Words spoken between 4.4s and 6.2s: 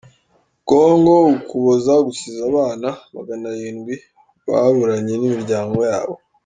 baburanye n’imiryango yabo